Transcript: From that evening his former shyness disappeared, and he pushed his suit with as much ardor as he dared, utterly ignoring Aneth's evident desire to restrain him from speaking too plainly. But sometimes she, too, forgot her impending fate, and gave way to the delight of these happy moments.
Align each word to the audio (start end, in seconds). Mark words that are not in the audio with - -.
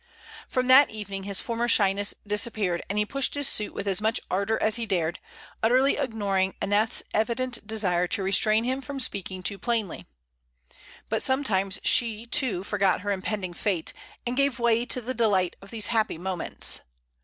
From 0.47 0.65
that 0.65 0.89
evening 0.89 1.25
his 1.25 1.41
former 1.41 1.67
shyness 1.67 2.15
disappeared, 2.25 2.81
and 2.89 2.97
he 2.97 3.05
pushed 3.05 3.35
his 3.35 3.47
suit 3.47 3.71
with 3.71 3.87
as 3.87 4.01
much 4.01 4.19
ardor 4.31 4.57
as 4.59 4.77
he 4.77 4.87
dared, 4.87 5.19
utterly 5.61 5.95
ignoring 5.95 6.55
Aneth's 6.59 7.03
evident 7.13 7.67
desire 7.67 8.07
to 8.07 8.23
restrain 8.23 8.63
him 8.63 8.81
from 8.81 8.99
speaking 8.99 9.43
too 9.43 9.59
plainly. 9.59 10.07
But 11.07 11.21
sometimes 11.21 11.79
she, 11.83 12.25
too, 12.25 12.63
forgot 12.63 13.01
her 13.01 13.11
impending 13.11 13.53
fate, 13.53 13.93
and 14.25 14.35
gave 14.35 14.57
way 14.57 14.87
to 14.87 15.01
the 15.01 15.13
delight 15.13 15.55
of 15.61 15.69
these 15.69 15.85
happy 15.93 16.17
moments. 16.17 16.79